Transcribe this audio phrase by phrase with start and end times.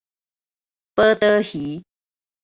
[0.95, 1.83] 寶刀魚